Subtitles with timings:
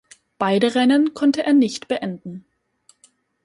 [0.39, 2.43] Beide Rennen konnte er nicht beenden.